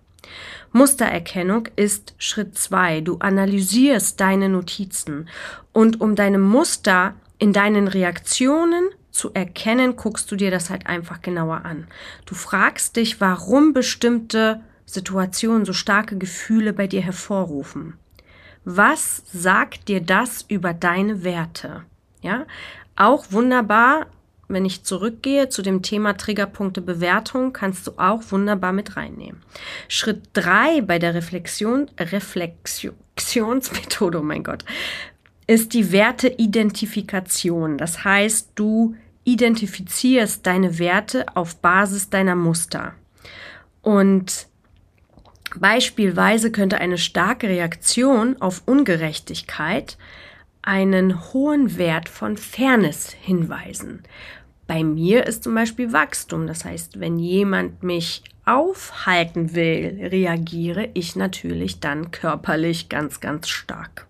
Mustererkennung 0.71 1.67
ist 1.75 2.13
Schritt 2.17 2.57
zwei. 2.57 3.01
Du 3.01 3.17
analysierst 3.19 4.19
deine 4.19 4.49
Notizen 4.49 5.27
und 5.73 6.01
um 6.01 6.15
deine 6.15 6.37
Muster 6.39 7.15
in 7.37 7.53
deinen 7.53 7.87
Reaktionen 7.87 8.89
zu 9.11 9.33
erkennen, 9.33 9.95
guckst 9.95 10.31
du 10.31 10.35
dir 10.35 10.51
das 10.51 10.69
halt 10.69 10.87
einfach 10.87 11.21
genauer 11.21 11.65
an. 11.65 11.87
Du 12.25 12.35
fragst 12.35 12.95
dich, 12.95 13.19
warum 13.19 13.73
bestimmte 13.73 14.61
Situationen 14.85 15.65
so 15.65 15.73
starke 15.73 16.17
Gefühle 16.17 16.73
bei 16.73 16.87
dir 16.87 17.01
hervorrufen. 17.01 17.95
Was 18.65 19.23
sagt 19.31 19.87
dir 19.87 20.01
das 20.01 20.45
über 20.47 20.73
deine 20.73 21.23
Werte? 21.23 21.83
Ja, 22.21 22.45
auch 22.95 23.31
wunderbar, 23.31 24.07
wenn 24.49 24.65
ich 24.65 24.83
zurückgehe 24.83 25.47
zu 25.49 25.61
dem 25.61 25.83
Thema 25.83 26.17
Triggerpunkte 26.17 26.81
Bewertung, 26.81 27.53
kannst 27.53 27.87
du 27.87 27.91
auch 27.97 28.23
wunderbar 28.31 28.73
mit 28.73 28.97
reinnehmen. 28.97 29.41
Schritt 29.87 30.23
drei 30.33 30.81
bei 30.81 30.99
der 30.99 31.13
Reflexion, 31.13 31.89
Reflexionsmethode, 31.99 34.19
oh 34.19 34.23
mein 34.23 34.43
Gott, 34.43 34.65
ist 35.47 35.73
die 35.73 35.91
Werteidentifikation. 35.91 37.77
Das 37.77 38.03
heißt, 38.03 38.51
du 38.55 38.95
identifizierst 39.23 40.45
deine 40.45 40.77
Werte 40.79 41.25
auf 41.35 41.55
Basis 41.57 42.09
deiner 42.09 42.35
Muster. 42.35 42.95
Und 43.81 44.47
beispielsweise 45.55 46.51
könnte 46.51 46.79
eine 46.79 46.97
starke 46.97 47.47
Reaktion 47.47 48.41
auf 48.41 48.63
Ungerechtigkeit 48.65 49.97
einen 50.61 51.33
hohen 51.33 51.77
Wert 51.77 52.09
von 52.09 52.37
Fairness 52.37 53.11
hinweisen. 53.11 54.03
Bei 54.67 54.83
mir 54.83 55.25
ist 55.25 55.43
zum 55.43 55.55
Beispiel 55.55 55.93
Wachstum. 55.93 56.45
Das 56.45 56.65
heißt, 56.65 56.99
wenn 56.99 57.17
jemand 57.17 57.81
mich 57.81 58.23
aufhalten 58.45 59.55
will, 59.55 60.09
reagiere 60.11 60.89
ich 60.93 61.15
natürlich 61.15 61.79
dann 61.79 62.11
körperlich 62.11 62.89
ganz, 62.89 63.19
ganz 63.19 63.49
stark. 63.49 64.05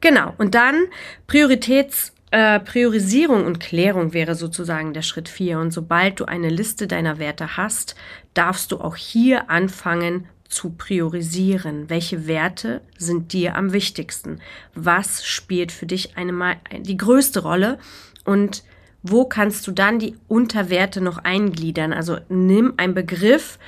Genau. 0.00 0.34
Und 0.38 0.54
dann 0.54 0.86
Prioritäts 1.26 2.12
äh, 2.30 2.60
Priorisierung 2.60 3.44
und 3.44 3.60
Klärung 3.60 4.14
wäre 4.14 4.34
sozusagen 4.34 4.94
der 4.94 5.02
Schritt 5.02 5.28
vier. 5.28 5.58
Und 5.58 5.70
sobald 5.70 6.18
du 6.18 6.24
eine 6.24 6.48
Liste 6.48 6.86
deiner 6.86 7.18
Werte 7.18 7.58
hast, 7.58 7.94
darfst 8.32 8.72
du 8.72 8.80
auch 8.80 8.96
hier 8.96 9.50
anfangen 9.50 10.26
zu 10.52 10.70
priorisieren. 10.70 11.88
Welche 11.88 12.26
Werte 12.26 12.82
sind 12.98 13.32
dir 13.32 13.56
am 13.56 13.72
wichtigsten? 13.72 14.40
Was 14.74 15.24
spielt 15.24 15.72
für 15.72 15.86
dich 15.86 16.16
eine, 16.16 16.56
die 16.80 16.96
größte 16.96 17.40
Rolle? 17.40 17.78
Und 18.24 18.62
wo 19.02 19.24
kannst 19.24 19.66
du 19.66 19.72
dann 19.72 19.98
die 19.98 20.16
Unterwerte 20.28 21.00
noch 21.00 21.18
eingliedern? 21.18 21.92
Also 21.92 22.18
nimm 22.28 22.74
einen 22.76 22.94
Begriff, 22.94 23.58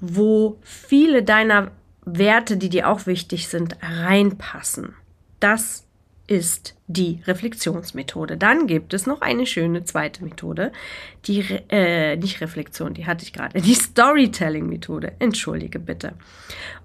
wo 0.00 0.58
viele 0.62 1.22
deiner 1.22 1.70
Werte, 2.04 2.56
die 2.56 2.70
dir 2.70 2.88
auch 2.88 3.06
wichtig 3.06 3.48
sind, 3.48 3.76
reinpassen. 3.82 4.94
Das 5.38 5.86
ist 6.30 6.76
die 6.86 7.22
Reflexionsmethode. 7.26 8.36
Dann 8.36 8.68
gibt 8.68 8.94
es 8.94 9.04
noch 9.04 9.20
eine 9.20 9.46
schöne 9.46 9.82
zweite 9.82 10.22
Methode, 10.22 10.70
die 11.26 11.40
äh, 11.68 12.16
nicht 12.16 12.40
Reflexion, 12.40 12.94
die 12.94 13.04
hatte 13.04 13.24
ich 13.24 13.32
gerade, 13.32 13.60
die 13.60 13.74
Storytelling-Methode. 13.74 15.14
Entschuldige 15.18 15.80
bitte. 15.80 16.12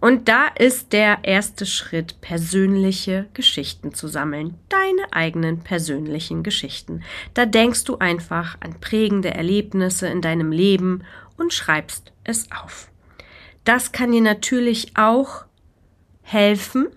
Und 0.01 0.27
da 0.29 0.47
ist 0.47 0.93
der 0.93 1.19
erste 1.21 1.67
Schritt, 1.67 2.19
persönliche 2.21 3.27
Geschichten 3.35 3.93
zu 3.93 4.07
sammeln, 4.07 4.55
deine 4.69 5.13
eigenen 5.13 5.59
persönlichen 5.59 6.41
Geschichten. 6.41 7.03
Da 7.35 7.45
denkst 7.45 7.83
du 7.83 7.99
einfach 7.99 8.57
an 8.61 8.79
prägende 8.79 9.31
Erlebnisse 9.31 10.07
in 10.07 10.21
deinem 10.21 10.51
Leben 10.51 11.03
und 11.37 11.53
schreibst 11.53 12.13
es 12.23 12.49
auf. 12.51 12.89
Das 13.63 13.91
kann 13.91 14.11
dir 14.11 14.21
natürlich 14.21 14.97
auch 14.97 15.45
helfen, 16.23 16.87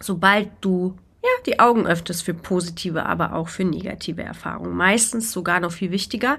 sobald 0.00 0.50
du 0.60 0.96
ja, 1.22 1.28
die 1.46 1.58
Augen 1.58 1.86
öfters 1.86 2.22
für 2.22 2.34
positive, 2.34 3.06
aber 3.06 3.34
auch 3.34 3.48
für 3.48 3.64
negative 3.64 4.22
Erfahrungen. 4.22 4.76
Meistens 4.76 5.32
sogar 5.32 5.60
noch 5.60 5.72
viel 5.72 5.90
wichtiger, 5.90 6.38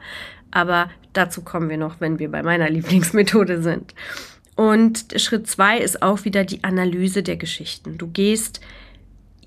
aber 0.52 0.90
dazu 1.14 1.42
kommen 1.42 1.70
wir 1.70 1.78
noch, 1.78 2.00
wenn 2.00 2.20
wir 2.20 2.32
bei 2.32 2.44
meiner 2.44 2.70
Lieblingsmethode 2.70 3.62
sind. 3.62 3.94
Und 4.56 5.06
Schritt 5.16 5.48
zwei 5.48 5.80
ist 5.80 6.02
auch 6.02 6.26
wieder 6.26 6.44
die 6.44 6.64
Analyse 6.64 7.24
der 7.24 7.38
Geschichten. 7.38 7.98
Du 7.98 8.08
gehst 8.08 8.60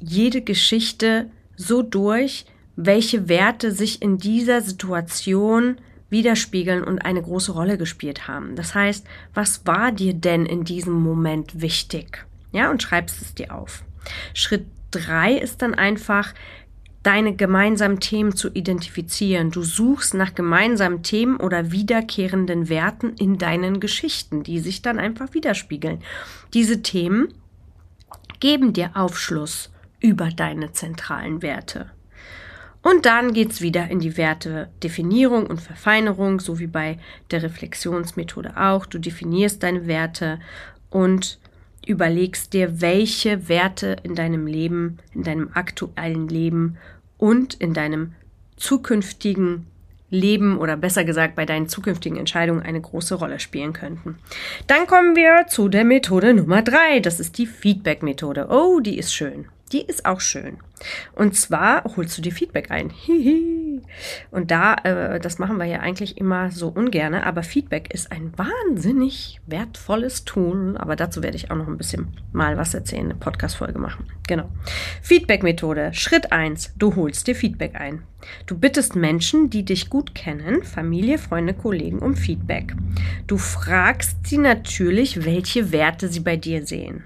jede 0.01 0.43
Geschichte 0.43 1.31
so 1.57 1.83
durch, 1.83 2.47
welche 2.77 3.29
Werte 3.29 3.73
sich 3.73 4.01
in 4.01 4.19
dieser 4.19 4.63
Situation 4.63 5.77
widerspiegeln 6.09 6.85
und 6.85 7.01
eine 7.01 7.23
große 7.23 7.53
Rolle 7.53 7.79
gespielt 7.79 8.29
haben. 8.29 8.57
Das 8.57 8.75
heißt, 8.75 9.07
was 9.35 9.67
war 9.67 9.93
dir 9.93 10.15
denn 10.15 10.47
in 10.47 10.65
diesem 10.65 10.95
Moment 10.95 11.61
wichtig? 11.61 12.27
Ja, 12.53 12.71
und 12.71 12.83
schreibst 12.83 13.21
es 13.23 13.35
dir 13.35 13.55
auf. 13.55 13.83
Schritt 14.35 14.67
drei 14.93 15.35
ist 15.35 15.63
dann 15.63 15.75
einfach, 15.75 16.33
deine 17.03 17.35
gemeinsamen 17.35 17.99
Themen 17.99 18.37
zu 18.37 18.49
identifizieren. 18.51 19.51
Du 19.51 19.63
suchst 19.63 20.15
nach 20.15 20.35
gemeinsamen 20.35 21.03
Themen 21.03 21.37
oder 21.39 21.73
wiederkehrenden 21.73 22.69
Werten 22.69 23.15
in 23.17 23.39
deinen 23.39 23.81
Geschichten, 23.81 24.45
die 24.45 24.61
sich 24.61 24.83
dann 24.83 24.99
einfach 24.99 25.35
widerspiegeln. 25.35 26.01
Diese 26.55 26.83
Themen 26.83 27.35
geben 28.39 28.73
dir 28.73 28.93
Aufschluss 28.95 29.73
über 30.01 30.29
deine 30.29 30.73
zentralen 30.73 31.43
Werte. 31.43 31.91
Und 32.83 33.07
dann 33.07 33.33
geht's 33.33 33.61
wieder 33.61 33.89
in 33.89 34.01
die 34.01 34.17
Wertedefinierung 34.17 35.47
und 35.47 35.61
Verfeinerung, 35.61 36.41
so 36.41 36.59
wie 36.59 36.67
bei 36.67 36.99
der 37.31 37.43
Reflexionsmethode 37.45 38.57
auch. 38.57 38.87
Du 38.87 38.99
definierst 38.99 39.63
deine 39.63 39.87
Werte 39.87 40.41
und 40.91 41.39
überlegst 41.87 42.53
dir, 42.53 42.81
welche 42.81 43.49
Werte 43.49 43.97
in 44.03 44.15
deinem 44.15 44.47
Leben, 44.47 44.99
in 45.15 45.23
deinem 45.23 45.51
aktuellen 45.55 46.29
Leben 46.29 46.77
und 47.19 47.55
in 47.55 47.75
deinem 47.75 48.15
zukünftigen 48.57 49.67
Leben 50.11 50.59
oder 50.59 50.77
besser 50.77 51.05
gesagt 51.05 51.35
bei 51.35 51.47
deinen 51.47 51.69
zukünftigen 51.69 52.19
Entscheidungen 52.19 52.63
eine 52.63 52.81
große 52.81 53.15
Rolle 53.15 53.41
spielen 53.41 53.73
könnten. 53.73 54.19
Dann 54.67 54.87
kommen 54.87 55.17
wir 55.17 55.47
zu 55.49 55.69
der 55.69 55.85
Methode 55.85 56.35
Nummer 56.35 56.63
drei. 56.63 57.01
Das 57.01 57.19
ist 57.19 57.39
die 57.39 57.47
Feedback-Methode. 57.47 58.49
Oh, 58.51 58.81
die 58.81 58.99
ist 58.99 59.15
schön. 59.15 59.47
Die 59.73 59.81
ist 59.81 60.05
auch 60.05 60.21
schön. 60.21 60.59
Und 61.15 61.35
zwar 61.35 61.85
holst 61.97 62.19
du 62.19 62.23
dir 62.23 62.33
Feedback 62.33 62.71
ein. 62.71 62.91
Hihi. 62.91 63.62
Und 64.31 64.51
da, 64.51 64.75
äh, 64.85 65.21
das 65.21 65.39
machen 65.39 65.59
wir 65.59 65.67
ja 65.67 65.81
eigentlich 65.81 66.19
immer 66.19 66.51
so 66.51 66.69
ungerne, 66.69 67.27
aber 67.27 67.43
Feedback 67.43 67.93
ist 67.93 68.13
ein 68.13 68.33
wahnsinnig 68.37 69.41
wertvolles 69.47 70.25
Tool. 70.25 70.77
Aber 70.79 70.97
dazu 70.97 71.23
werde 71.23 71.37
ich 71.37 71.51
auch 71.51 71.57
noch 71.57 71.69
ein 71.69 71.79
bisschen 71.79 72.09
mal 72.33 72.57
was 72.57 72.75
erzählen, 72.75 73.05
eine 73.05 73.15
Podcast-Folge 73.15 73.79
machen. 73.79 74.07
Genau. 74.27 74.49
Feedback-Methode. 75.03 75.93
Schritt 75.93 76.33
1. 76.33 76.75
Du 76.77 76.97
holst 76.97 77.27
dir 77.27 77.35
Feedback 77.35 77.75
ein. 77.75 78.03
Du 78.47 78.57
bittest 78.57 78.95
Menschen, 78.95 79.51
die 79.51 79.65
dich 79.65 79.91
gut 79.91 80.15
kennen, 80.15 80.63
Familie, 80.63 81.19
Freunde, 81.19 81.55
Kollegen, 81.55 81.99
um 81.99 82.15
Feedback. 82.15 82.75
Du 83.27 83.37
fragst 83.37 84.27
sie 84.27 84.39
natürlich, 84.39 85.25
welche 85.25 85.73
Werte 85.73 86.09
sie 86.09 86.21
bei 86.21 86.37
dir 86.37 86.65
sehen. 86.65 87.05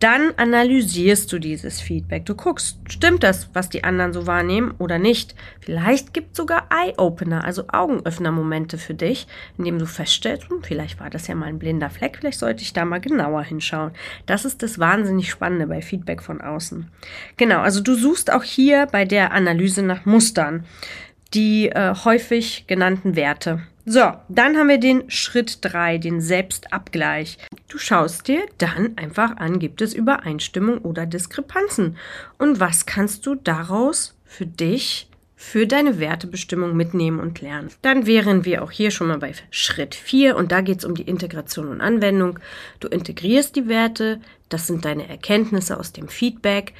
Dann 0.00 0.32
analysierst 0.36 1.32
du 1.32 1.40
dieses 1.40 1.80
Feedback. 1.80 2.24
Du 2.24 2.36
guckst, 2.36 2.78
stimmt 2.88 3.24
das, 3.24 3.50
was 3.52 3.68
die 3.68 3.82
anderen 3.82 4.12
so 4.12 4.28
wahrnehmen 4.28 4.72
oder 4.78 4.98
nicht? 4.98 5.34
Vielleicht 5.60 6.14
gibt 6.14 6.32
es 6.32 6.36
sogar 6.36 6.68
Eye-Opener, 6.70 7.42
also 7.44 7.64
Augenöffner-Momente 7.66 8.78
für 8.78 8.94
dich, 8.94 9.26
indem 9.56 9.78
du 9.80 9.86
feststellst, 9.86 10.48
hm, 10.50 10.62
vielleicht 10.62 11.00
war 11.00 11.10
das 11.10 11.26
ja 11.26 11.34
mal 11.34 11.46
ein 11.46 11.58
blinder 11.58 11.90
Fleck, 11.90 12.18
vielleicht 12.20 12.38
sollte 12.38 12.62
ich 12.62 12.72
da 12.72 12.84
mal 12.84 13.00
genauer 13.00 13.42
hinschauen. 13.42 13.90
Das 14.26 14.44
ist 14.44 14.62
das 14.62 14.78
wahnsinnig 14.78 15.30
Spannende 15.30 15.66
bei 15.66 15.82
Feedback 15.82 16.22
von 16.22 16.40
außen. 16.40 16.88
Genau, 17.36 17.60
also 17.60 17.80
du 17.80 17.94
suchst 17.94 18.32
auch 18.32 18.44
hier 18.44 18.86
bei 18.86 19.04
der 19.04 19.32
Analyse 19.32 19.82
nach 19.82 20.06
Mustern 20.06 20.64
die 21.34 21.68
äh, 21.68 21.94
häufig 22.04 22.64
genannten 22.66 23.16
Werte. 23.16 23.60
So, 23.90 24.12
dann 24.28 24.58
haben 24.58 24.68
wir 24.68 24.76
den 24.76 25.10
Schritt 25.10 25.60
3, 25.62 25.96
den 25.96 26.20
Selbstabgleich. 26.20 27.38
Du 27.68 27.78
schaust 27.78 28.28
dir 28.28 28.42
dann 28.58 28.98
einfach 28.98 29.38
an, 29.38 29.58
gibt 29.58 29.80
es 29.80 29.94
Übereinstimmung 29.94 30.76
oder 30.82 31.06
Diskrepanzen? 31.06 31.96
Und 32.36 32.60
was 32.60 32.84
kannst 32.84 33.24
du 33.24 33.34
daraus 33.34 34.14
für 34.26 34.44
dich, 34.44 35.08
für 35.36 35.66
deine 35.66 35.98
Wertebestimmung 36.00 36.76
mitnehmen 36.76 37.18
und 37.18 37.40
lernen? 37.40 37.70
Dann 37.80 38.04
wären 38.04 38.44
wir 38.44 38.62
auch 38.62 38.70
hier 38.70 38.90
schon 38.90 39.08
mal 39.08 39.20
bei 39.20 39.32
Schritt 39.50 39.94
4 39.94 40.36
und 40.36 40.52
da 40.52 40.60
geht 40.60 40.80
es 40.80 40.84
um 40.84 40.94
die 40.94 41.08
Integration 41.08 41.68
und 41.68 41.80
Anwendung. 41.80 42.40
Du 42.80 42.88
integrierst 42.88 43.56
die 43.56 43.68
Werte, 43.68 44.20
das 44.50 44.66
sind 44.66 44.84
deine 44.84 45.08
Erkenntnisse 45.08 45.78
aus 45.78 45.94
dem 45.94 46.08
Feedback. 46.08 46.74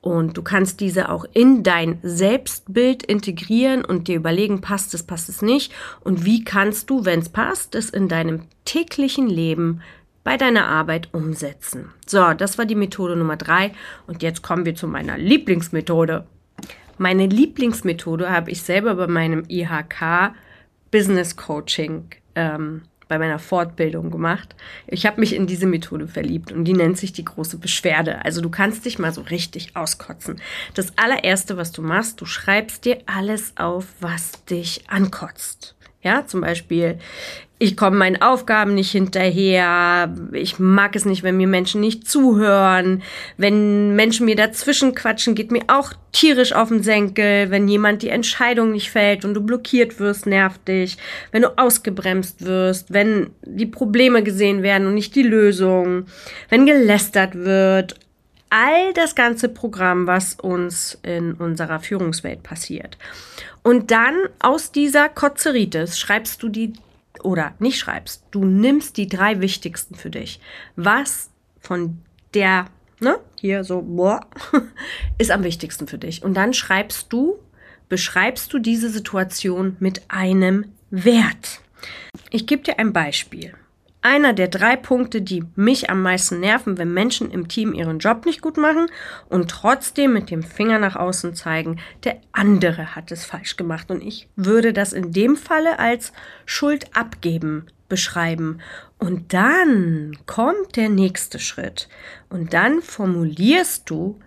Und 0.00 0.36
du 0.36 0.42
kannst 0.42 0.80
diese 0.80 1.10
auch 1.10 1.26
in 1.34 1.62
dein 1.62 1.98
Selbstbild 2.02 3.02
integrieren 3.02 3.84
und 3.84 4.08
dir 4.08 4.16
überlegen, 4.16 4.62
passt 4.62 4.94
es, 4.94 5.02
passt 5.02 5.28
es 5.28 5.42
nicht. 5.42 5.72
Und 6.00 6.24
wie 6.24 6.42
kannst 6.42 6.88
du, 6.88 7.04
wenn 7.04 7.20
es 7.20 7.28
passt, 7.28 7.74
es 7.74 7.90
in 7.90 8.08
deinem 8.08 8.42
täglichen 8.64 9.28
Leben 9.28 9.82
bei 10.24 10.36
deiner 10.36 10.66
Arbeit 10.66 11.08
umsetzen. 11.12 11.92
So, 12.06 12.34
das 12.34 12.58
war 12.58 12.66
die 12.66 12.74
Methode 12.74 13.16
Nummer 13.16 13.36
drei. 13.36 13.72
Und 14.06 14.22
jetzt 14.22 14.42
kommen 14.42 14.64
wir 14.64 14.74
zu 14.74 14.86
meiner 14.86 15.18
Lieblingsmethode. 15.18 16.26
Meine 16.98 17.26
Lieblingsmethode 17.26 18.30
habe 18.30 18.50
ich 18.50 18.62
selber 18.62 18.94
bei 18.94 19.06
meinem 19.06 19.44
IHK 19.48 20.34
Business 20.90 21.36
Coaching 21.36 22.10
ähm, 22.34 22.82
bei 23.10 23.18
meiner 23.18 23.40
Fortbildung 23.40 24.12
gemacht. 24.12 24.54
Ich 24.86 25.04
habe 25.04 25.18
mich 25.18 25.34
in 25.34 25.48
diese 25.48 25.66
Methode 25.66 26.06
verliebt 26.06 26.52
und 26.52 26.64
die 26.64 26.74
nennt 26.74 26.96
sich 26.96 27.12
die 27.12 27.24
große 27.24 27.58
Beschwerde. 27.58 28.24
Also 28.24 28.40
du 28.40 28.48
kannst 28.48 28.86
dich 28.86 29.00
mal 29.00 29.12
so 29.12 29.22
richtig 29.22 29.74
auskotzen. 29.74 30.40
Das 30.74 30.96
allererste, 30.96 31.56
was 31.56 31.72
du 31.72 31.82
machst, 31.82 32.20
du 32.20 32.24
schreibst 32.24 32.84
dir 32.84 32.98
alles 33.06 33.52
auf, 33.56 33.86
was 33.98 34.44
dich 34.44 34.88
ankotzt. 34.88 35.74
Ja, 36.02 36.24
zum 36.24 36.40
Beispiel, 36.40 36.98
ich 37.62 37.76
komme 37.76 37.98
meinen 37.98 38.22
Aufgaben 38.22 38.74
nicht 38.74 38.90
hinterher, 38.90 40.10
ich 40.32 40.58
mag 40.58 40.96
es 40.96 41.04
nicht, 41.04 41.22
wenn 41.22 41.36
mir 41.36 41.46
Menschen 41.46 41.82
nicht 41.82 42.08
zuhören, 42.08 43.02
wenn 43.36 43.94
Menschen 43.94 44.24
mir 44.24 44.34
dazwischen 44.34 44.94
quatschen, 44.94 45.34
geht 45.34 45.52
mir 45.52 45.64
auch 45.66 45.92
tierisch 46.10 46.54
auf 46.54 46.70
den 46.70 46.82
Senkel, 46.82 47.50
wenn 47.50 47.68
jemand 47.68 48.00
die 48.00 48.08
Entscheidung 48.08 48.72
nicht 48.72 48.90
fällt 48.90 49.26
und 49.26 49.34
du 49.34 49.42
blockiert 49.42 50.00
wirst, 50.00 50.24
nervt 50.24 50.66
dich, 50.68 50.96
wenn 51.32 51.42
du 51.42 51.58
ausgebremst 51.58 52.46
wirst, 52.46 52.94
wenn 52.94 53.28
die 53.44 53.66
Probleme 53.66 54.22
gesehen 54.22 54.62
werden 54.62 54.86
und 54.86 54.94
nicht 54.94 55.14
die 55.14 55.22
Lösung, 55.22 56.06
wenn 56.48 56.64
gelästert 56.64 57.34
wird, 57.34 57.94
all 58.48 58.94
das 58.94 59.14
ganze 59.14 59.50
Programm, 59.50 60.06
was 60.06 60.34
uns 60.34 60.98
in 61.02 61.34
unserer 61.34 61.78
Führungswelt 61.78 62.42
passiert. 62.42 62.96
Und 63.62 63.90
dann 63.90 64.16
aus 64.38 64.72
dieser 64.72 65.10
Kotzeritis 65.10 65.98
schreibst 65.98 66.42
du 66.42 66.48
die 66.48 66.72
oder 67.22 67.54
nicht 67.58 67.78
schreibst, 67.78 68.24
du 68.30 68.44
nimmst 68.44 68.96
die 68.96 69.08
drei 69.08 69.40
wichtigsten 69.40 69.94
für 69.94 70.10
dich. 70.10 70.40
Was 70.76 71.30
von 71.60 71.98
der, 72.34 72.66
ne, 73.00 73.18
hier 73.38 73.64
so, 73.64 73.82
boah, 73.82 74.20
ist 75.18 75.30
am 75.30 75.44
wichtigsten 75.44 75.86
für 75.86 75.98
dich. 75.98 76.22
Und 76.22 76.34
dann 76.34 76.54
schreibst 76.54 77.12
du, 77.12 77.38
beschreibst 77.88 78.52
du 78.52 78.58
diese 78.58 78.88
Situation 78.88 79.76
mit 79.80 80.02
einem 80.08 80.72
Wert. 80.90 81.60
Ich 82.30 82.46
gebe 82.46 82.62
dir 82.62 82.78
ein 82.78 82.92
Beispiel. 82.92 83.54
Einer 84.02 84.32
der 84.32 84.48
drei 84.48 84.76
Punkte, 84.76 85.20
die 85.20 85.44
mich 85.56 85.90
am 85.90 86.02
meisten 86.02 86.40
nerven, 86.40 86.78
wenn 86.78 86.94
Menschen 86.94 87.30
im 87.30 87.48
Team 87.48 87.74
ihren 87.74 87.98
Job 87.98 88.24
nicht 88.24 88.40
gut 88.40 88.56
machen 88.56 88.86
und 89.28 89.50
trotzdem 89.50 90.14
mit 90.14 90.30
dem 90.30 90.42
Finger 90.42 90.78
nach 90.78 90.96
außen 90.96 91.34
zeigen, 91.34 91.78
der 92.04 92.18
andere 92.32 92.94
hat 92.96 93.12
es 93.12 93.26
falsch 93.26 93.56
gemacht. 93.56 93.90
Und 93.90 94.02
ich 94.02 94.28
würde 94.36 94.72
das 94.72 94.94
in 94.94 95.12
dem 95.12 95.36
Falle 95.36 95.78
als 95.78 96.12
Schuld 96.46 96.96
abgeben 96.96 97.66
beschreiben. 97.90 98.60
Und 98.98 99.34
dann 99.34 100.16
kommt 100.24 100.76
der 100.76 100.88
nächste 100.88 101.38
Schritt. 101.38 101.88
Und 102.30 102.54
dann 102.54 102.80
formulierst 102.80 103.90
du 103.90 104.18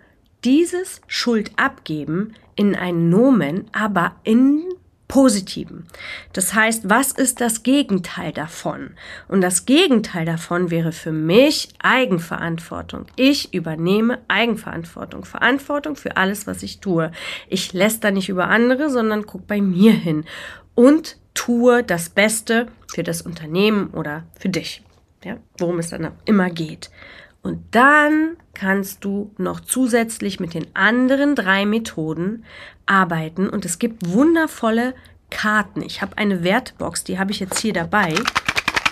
dieses 0.44 1.00
Schuld 1.08 1.50
abgeben 1.56 2.34
in 2.54 2.76
ein 2.76 3.08
Nomen, 3.08 3.68
aber 3.72 4.14
in 4.22 4.62
Positiven. 5.08 5.86
Das 6.32 6.54
heißt, 6.54 6.88
was 6.88 7.12
ist 7.12 7.40
das 7.40 7.62
Gegenteil 7.62 8.32
davon? 8.32 8.90
Und 9.28 9.42
das 9.42 9.66
Gegenteil 9.66 10.24
davon 10.24 10.70
wäre 10.70 10.92
für 10.92 11.12
mich 11.12 11.68
Eigenverantwortung. 11.78 13.06
Ich 13.16 13.52
übernehme 13.52 14.20
Eigenverantwortung, 14.28 15.24
Verantwortung 15.24 15.96
für 15.96 16.16
alles, 16.16 16.46
was 16.46 16.62
ich 16.62 16.80
tue. 16.80 17.12
Ich 17.48 17.72
lässt 17.72 18.02
da 18.02 18.10
nicht 18.10 18.28
über 18.28 18.48
andere, 18.48 18.88
sondern 18.90 19.26
guck 19.26 19.46
bei 19.46 19.60
mir 19.60 19.92
hin 19.92 20.24
und 20.74 21.18
tue 21.34 21.82
das 21.82 22.08
Beste 22.08 22.68
für 22.88 23.02
das 23.02 23.20
Unternehmen 23.22 23.88
oder 23.88 24.24
für 24.38 24.48
dich. 24.48 24.82
Ja, 25.24 25.36
worum 25.58 25.78
es 25.78 25.90
dann 25.90 26.12
immer 26.24 26.50
geht. 26.50 26.90
Und 27.44 27.62
dann 27.72 28.38
kannst 28.54 29.04
du 29.04 29.30
noch 29.36 29.60
zusätzlich 29.60 30.40
mit 30.40 30.54
den 30.54 30.66
anderen 30.74 31.36
drei 31.36 31.66
Methoden 31.66 32.42
arbeiten. 32.86 33.50
Und 33.50 33.66
es 33.66 33.78
gibt 33.78 34.10
wundervolle 34.10 34.94
Karten. 35.30 35.82
Ich 35.82 36.00
habe 36.00 36.16
eine 36.16 36.42
Wertebox, 36.42 37.04
die 37.04 37.18
habe 37.18 37.32
ich 37.32 37.40
jetzt 37.40 37.58
hier 37.58 37.74
dabei. 37.74 38.14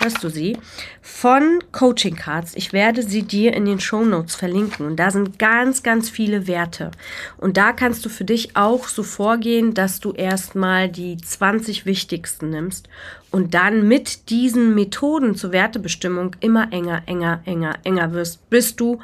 Hörst 0.02 0.24
du 0.24 0.30
sie? 0.30 0.58
Von 1.00 1.60
Coaching 1.70 2.16
Cards. 2.16 2.56
Ich 2.56 2.72
werde 2.72 3.04
sie 3.04 3.22
dir 3.22 3.54
in 3.54 3.66
den 3.66 3.78
Show 3.78 4.04
Notes 4.04 4.34
verlinken. 4.34 4.84
Und 4.84 4.96
da 4.96 5.12
sind 5.12 5.38
ganz, 5.38 5.84
ganz 5.84 6.10
viele 6.10 6.48
Werte. 6.48 6.90
Und 7.38 7.56
da 7.56 7.72
kannst 7.72 8.04
du 8.04 8.08
für 8.08 8.24
dich 8.24 8.56
auch 8.56 8.88
so 8.88 9.04
vorgehen, 9.04 9.74
dass 9.74 10.00
du 10.00 10.10
erstmal 10.10 10.88
die 10.88 11.18
20 11.18 11.86
wichtigsten 11.86 12.50
nimmst 12.50 12.88
und 13.30 13.54
dann 13.54 13.86
mit 13.86 14.28
diesen 14.28 14.74
Methoden 14.74 15.36
zur 15.36 15.52
Wertebestimmung 15.52 16.34
immer 16.40 16.72
enger, 16.72 17.02
enger, 17.06 17.40
enger, 17.44 17.78
enger 17.84 18.12
wirst, 18.12 18.50
bis 18.50 18.74
du 18.74 18.98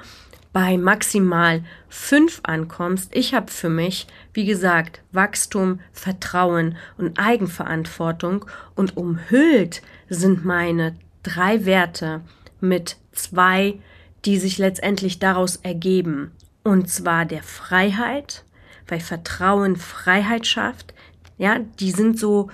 bei 0.53 0.77
maximal 0.77 1.63
fünf 1.89 2.41
ankommst. 2.43 3.15
Ich 3.15 3.35
habe 3.35 3.51
für 3.51 3.69
mich, 3.69 4.07
wie 4.33 4.45
gesagt, 4.45 5.03
Wachstum, 5.13 5.81
Vertrauen 5.93 6.77
und 6.97 7.19
Eigenverantwortung 7.19 8.45
und 8.75 8.97
umhüllt 8.97 9.83
sind 10.09 10.45
meine 10.45 10.97
drei 11.23 11.65
Werte 11.65 12.23
mit 12.61 12.97
zwei, 13.13 13.79
die 14.25 14.39
sich 14.39 14.59
letztendlich 14.59 15.19
daraus 15.19 15.57
ergeben. 15.57 16.33
Und 16.65 16.91
zwar 16.91 17.25
der 17.25 17.43
Freiheit, 17.43 18.45
weil 18.89 19.01
Vertrauen 19.01 19.77
Freiheit 19.77 20.47
schafft. 20.47 20.95
Ja, 21.37 21.59
die 21.79 21.93
sind 21.93 22.19
so 22.19 22.51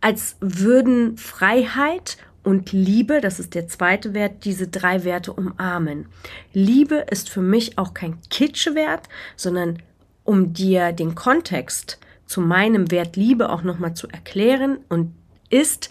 als 0.00 0.36
würden 0.40 1.16
Freiheit 1.18 2.16
und 2.42 2.72
Liebe, 2.72 3.20
das 3.20 3.38
ist 3.38 3.54
der 3.54 3.68
zweite 3.68 4.14
Wert, 4.14 4.44
diese 4.44 4.68
drei 4.68 5.04
Werte 5.04 5.32
umarmen. 5.32 6.06
Liebe 6.52 7.06
ist 7.10 7.28
für 7.28 7.42
mich 7.42 7.76
auch 7.78 7.92
kein 7.92 8.18
Kitschwert, 8.30 9.08
sondern 9.36 9.82
um 10.24 10.52
dir 10.52 10.92
den 10.92 11.14
Kontext 11.14 11.98
zu 12.26 12.40
meinem 12.40 12.90
Wert 12.90 13.16
Liebe 13.16 13.50
auch 13.50 13.62
nochmal 13.62 13.94
zu 13.94 14.08
erklären 14.08 14.78
und 14.88 15.14
ist, 15.50 15.90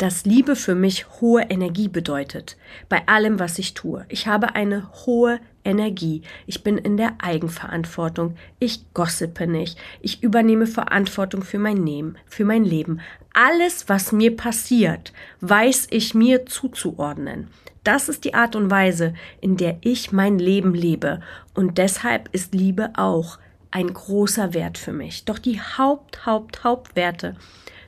dass 0.00 0.24
Liebe 0.24 0.56
für 0.56 0.74
mich 0.74 1.06
hohe 1.20 1.42
Energie 1.42 1.88
bedeutet. 1.88 2.56
Bei 2.88 3.06
allem, 3.06 3.38
was 3.38 3.58
ich 3.58 3.74
tue. 3.74 4.06
Ich 4.08 4.26
habe 4.26 4.54
eine 4.54 4.88
hohe 5.04 5.40
Energie. 5.62 6.22
Ich 6.46 6.64
bin 6.64 6.78
in 6.78 6.96
der 6.96 7.16
Eigenverantwortung. 7.18 8.34
Ich 8.58 8.94
gossipe 8.94 9.46
nicht. 9.46 9.78
Ich 10.00 10.22
übernehme 10.22 10.66
Verantwortung 10.66 11.42
für 11.42 11.58
mein 11.58 11.84
Leben, 11.84 12.14
für 12.24 12.46
mein 12.46 12.64
Leben. 12.64 13.00
Alles, 13.34 13.90
was 13.90 14.10
mir 14.10 14.34
passiert, 14.34 15.12
weiß 15.42 15.88
ich 15.90 16.14
mir 16.14 16.46
zuzuordnen. 16.46 17.48
Das 17.84 18.08
ist 18.08 18.24
die 18.24 18.32
Art 18.32 18.56
und 18.56 18.70
Weise, 18.70 19.12
in 19.42 19.58
der 19.58 19.76
ich 19.82 20.12
mein 20.12 20.38
Leben 20.38 20.72
lebe. 20.72 21.20
Und 21.52 21.76
deshalb 21.76 22.30
ist 22.32 22.54
Liebe 22.54 22.90
auch 22.94 23.38
ein 23.70 23.92
großer 23.92 24.54
Wert 24.54 24.78
für 24.78 24.94
mich. 24.94 25.26
Doch 25.26 25.38
die 25.38 25.60
Haupt, 25.60 26.24
Haupt, 26.24 26.64
Hauptwerte 26.64 27.36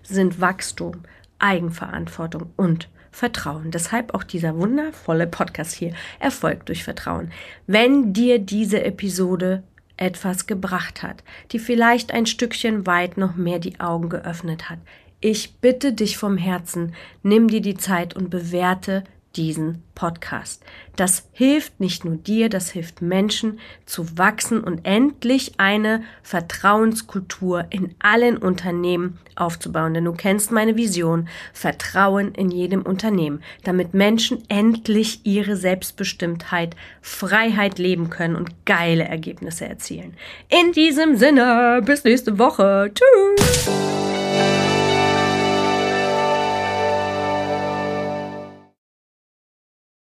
sind 0.03 0.42
Wachstum, 0.42 1.05
Eigenverantwortung 1.42 2.50
und 2.57 2.88
Vertrauen. 3.11 3.70
Deshalb 3.70 4.14
auch 4.14 4.24
dieser 4.24 4.57
wundervolle 4.57 5.26
Podcast 5.26 5.74
hier, 5.74 5.92
Erfolg 6.18 6.64
durch 6.66 6.83
Vertrauen. 6.83 7.31
Wenn 7.66 8.12
dir 8.14 8.38
diese 8.38 8.85
Episode 8.85 9.62
etwas 9.98 10.46
gebracht 10.46 11.02
hat, 11.02 11.22
die 11.52 11.59
vielleicht 11.59 12.12
ein 12.12 12.26
Stückchen 12.26 12.87
weit 12.87 13.18
noch 13.18 13.37
mehr 13.37 13.59
die 13.59 13.78
Augen 13.81 14.09
geöffnet 14.09 14.70
hat, 14.70 14.78
ich 15.20 15.55
bitte 15.61 15.92
dich 15.92 16.16
vom 16.16 16.37
Herzen, 16.37 16.94
nimm 17.22 17.46
dir 17.48 17.61
die 17.61 17.76
Zeit 17.76 18.16
und 18.16 18.31
bewerte 18.31 19.05
diesen 19.37 19.83
Podcast. 19.95 20.62
Das 20.97 21.29
hilft 21.33 21.81
nicht 21.81 22.05
nur 22.05 22.16
dir, 22.16 22.49
das 22.49 22.71
hilft 22.71 23.03
Menschen 23.03 23.59
zu 23.87 24.18
wachsen 24.18 24.62
und 24.62 24.85
endlich 24.85 25.53
eine 25.59 26.03
Vertrauenskultur 26.23 27.66
in 27.71 27.95
allen 27.99 28.37
Unternehmen 28.37 29.18
aufzubauen. 29.37 29.95
Denn 29.95 30.05
du 30.05 30.12
kennst 30.12 30.53
meine 30.53 30.77
Vision, 30.77 31.29
Vertrauen 31.53 32.35
in 32.35 32.51
jedem 32.51 32.83
Unternehmen, 32.83 33.42
damit 33.64 33.95
Menschen 33.95 34.42
endlich 34.49 35.21
ihre 35.25 35.57
Selbstbestimmtheit, 35.57 36.77
Freiheit 37.01 37.79
leben 37.79 38.11
können 38.11 38.37
und 38.37 38.66
geile 38.66 39.05
Ergebnisse 39.05 39.66
erzielen. 39.66 40.14
In 40.49 40.73
diesem 40.73 41.16
Sinne, 41.16 41.81
bis 41.85 42.05
nächste 42.05 42.38
Woche. 42.38 42.92
Tschüss. 42.95 43.68